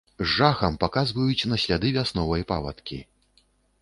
[0.23, 2.99] З жахам паказваюць на сляды вясновай павадкі.